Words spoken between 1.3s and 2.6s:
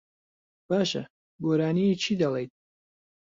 گۆرانیی چی دەڵێیت؟